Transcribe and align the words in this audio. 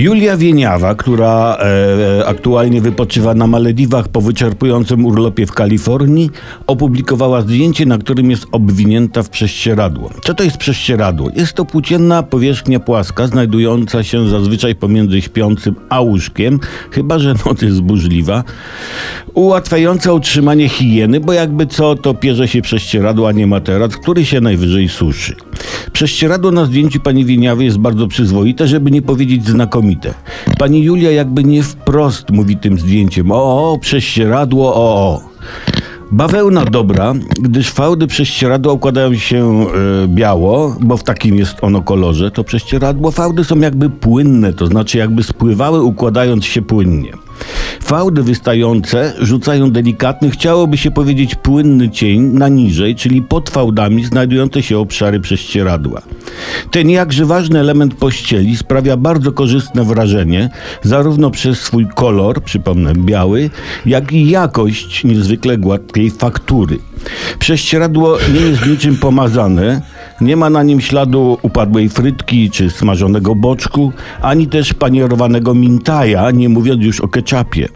Julia 0.00 0.36
Wieniawa, 0.36 0.94
która 0.94 1.56
e, 1.56 2.26
aktualnie 2.26 2.80
wypoczywa 2.80 3.34
na 3.34 3.46
Malediwach 3.46 4.08
po 4.08 4.20
wyczerpującym 4.20 5.04
urlopie 5.04 5.46
w 5.46 5.52
Kalifornii, 5.52 6.30
opublikowała 6.66 7.42
zdjęcie, 7.42 7.86
na 7.86 7.98
którym 7.98 8.30
jest 8.30 8.46
obwinięta 8.52 9.22
w 9.22 9.28
prześcieradło. 9.28 10.10
Co 10.24 10.34
to 10.34 10.44
jest 10.44 10.56
prześcieradło? 10.56 11.30
Jest 11.36 11.52
to 11.52 11.64
płócienna 11.64 12.22
powierzchnia 12.22 12.80
płaska, 12.80 13.26
znajdująca 13.26 14.02
się 14.02 14.28
zazwyczaj 14.28 14.74
pomiędzy 14.74 15.22
śpiącym 15.22 15.74
a 15.88 16.00
łóżkiem, 16.00 16.60
chyba 16.90 17.18
że 17.18 17.34
noc 17.46 17.62
jest 17.62 17.80
burzliwa, 17.80 18.44
ułatwiająca 19.34 20.12
utrzymanie 20.12 20.68
higieny, 20.68 21.20
bo 21.20 21.32
jakby 21.32 21.66
co, 21.66 21.94
to 21.94 22.14
pierze 22.14 22.48
się 22.48 22.62
prześcieradło, 22.62 23.28
a 23.28 23.32
nie 23.32 23.46
materac, 23.46 23.96
który 23.96 24.24
się 24.24 24.40
najwyżej 24.40 24.88
suszy. 24.88 25.36
Prześcieradło 25.92 26.50
na 26.50 26.64
zdjęciu 26.64 27.00
pani 27.00 27.24
Wieniawy 27.24 27.64
jest 27.64 27.78
bardzo 27.78 28.08
przyzwoite, 28.08 28.68
żeby 28.68 28.90
nie 28.90 29.02
powiedzieć 29.02 29.46
znakomite. 29.48 29.89
Pani 30.58 30.82
Julia 30.82 31.10
jakby 31.10 31.44
nie 31.44 31.62
wprost 31.62 32.30
mówi 32.30 32.56
tym 32.56 32.78
zdjęciem 32.78 33.32
o, 33.32 33.72
o 33.72 33.78
prześcieradło, 33.78 34.74
o, 34.74 34.94
o. 34.94 35.20
Bawełna 36.12 36.64
dobra, 36.64 37.14
gdyż 37.40 37.70
fałdy 37.70 38.06
prześcieradła 38.06 38.72
układają 38.72 39.14
się 39.14 39.66
e, 40.04 40.08
biało, 40.08 40.76
bo 40.80 40.96
w 40.96 41.04
takim 41.04 41.36
jest 41.36 41.56
ono 41.62 41.82
kolorze, 41.82 42.30
to 42.30 42.44
prześcieradło. 42.44 43.10
Fałdy 43.10 43.44
są 43.44 43.58
jakby 43.58 43.90
płynne, 43.90 44.52
to 44.52 44.66
znaczy 44.66 44.98
jakby 44.98 45.22
spływały 45.22 45.82
układając 45.82 46.44
się 46.44 46.62
płynnie. 46.62 47.12
Fałdy 47.82 48.22
wystające 48.22 49.14
rzucają 49.18 49.70
delikatny, 49.70 50.30
chciałoby 50.30 50.76
się 50.76 50.90
powiedzieć 50.90 51.34
płynny 51.34 51.90
cień 51.90 52.22
na 52.22 52.48
niżej, 52.48 52.94
czyli 52.94 53.22
pod 53.22 53.50
fałdami 53.50 54.04
znajdujące 54.04 54.62
się 54.62 54.78
obszary 54.78 55.20
prześcieradła. 55.20 56.02
Ten 56.70 56.90
jakże 56.90 57.26
ważny 57.26 57.60
element 57.60 57.94
pościeli 57.94 58.56
sprawia 58.56 58.96
bardzo 58.96 59.32
korzystne 59.32 59.84
wrażenie, 59.84 60.50
zarówno 60.82 61.30
przez 61.30 61.60
swój 61.60 61.86
kolor, 61.94 62.42
przypomnę 62.42 62.92
biały, 62.94 63.50
jak 63.86 64.12
i 64.12 64.30
jakość 64.30 65.04
niezwykle 65.04 65.58
gładkiej 65.58 66.10
faktury. 66.10 66.78
Prześcieradło 67.38 68.18
nie 68.34 68.40
jest 68.40 68.66
niczym 68.66 68.96
pomazane, 68.96 69.82
nie 70.20 70.36
ma 70.36 70.50
na 70.50 70.62
nim 70.62 70.80
śladu 70.80 71.38
upadłej 71.42 71.88
frytki 71.88 72.50
czy 72.50 72.70
smażonego 72.70 73.34
boczku, 73.34 73.92
ani 74.22 74.46
też 74.46 74.74
panierowanego 74.74 75.54
mintaja, 75.54 76.30
nie 76.30 76.48
mówiąc 76.48 76.82
już 76.82 77.00
o 77.00 77.08
ketchupie. 77.08 77.68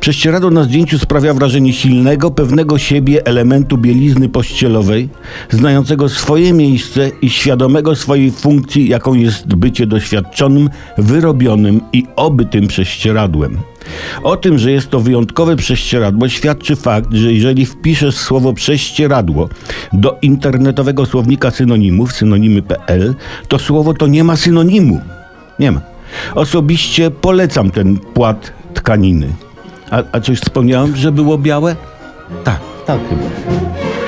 Prześcieradło 0.00 0.50
na 0.50 0.64
zdjęciu 0.64 0.98
sprawia 0.98 1.34
wrażenie 1.34 1.72
silnego, 1.72 2.30
pewnego 2.30 2.78
siebie 2.78 3.26
elementu 3.26 3.78
bielizny 3.78 4.28
pościelowej, 4.28 5.08
znającego 5.50 6.08
swoje 6.08 6.52
miejsce 6.52 7.10
i 7.22 7.30
świadomego 7.30 7.96
swojej 7.96 8.30
funkcji, 8.30 8.88
jaką 8.88 9.14
jest 9.14 9.54
bycie 9.54 9.86
doświadczonym, 9.86 10.70
wyrobionym 10.98 11.80
i 11.92 12.04
obytym 12.16 12.66
prześcieradłem. 12.66 13.58
O 14.22 14.36
tym, 14.36 14.58
że 14.58 14.72
jest 14.72 14.90
to 14.90 15.00
wyjątkowe 15.00 15.56
prześcieradło, 15.56 16.28
świadczy 16.28 16.76
fakt, 16.76 17.12
że 17.12 17.32
jeżeli 17.32 17.66
wpiszesz 17.66 18.16
słowo 18.16 18.52
prześcieradło 18.52 19.48
do 19.92 20.18
internetowego 20.22 21.06
słownika 21.06 21.50
synonimów, 21.50 22.12
synonimy.pl, 22.12 23.14
to 23.48 23.58
słowo 23.58 23.94
to 23.94 24.06
nie 24.06 24.24
ma 24.24 24.36
synonimu. 24.36 25.00
Nie 25.58 25.72
ma. 25.72 25.80
Osobiście 26.34 27.10
polecam 27.10 27.70
ten 27.70 27.98
płat 27.98 28.52
tkaniny. 28.74 29.28
A, 29.90 30.02
a 30.12 30.20
coś 30.20 30.40
wspomniałem, 30.40 30.96
że 30.96 31.12
było 31.12 31.38
białe? 31.38 31.76
Tak, 32.44 32.60
tak 32.86 33.00
chyba. 33.08 33.99